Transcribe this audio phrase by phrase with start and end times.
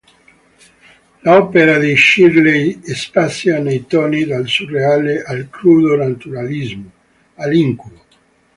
[1.21, 6.89] L'opera di Shirley spazia nei toni dal surreale, al crudo naturalismo,
[7.35, 8.01] all'incubo.